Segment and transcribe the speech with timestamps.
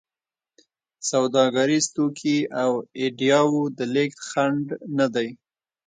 [1.11, 4.65] سوداګریز توکي او ایډیاوو د لېږد خنډ
[4.97, 5.29] نه دی.